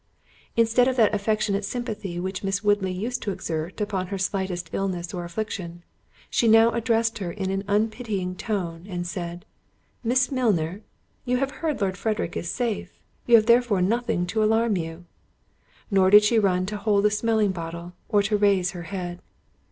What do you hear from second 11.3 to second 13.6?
have heard Lord Frederick is safe, you have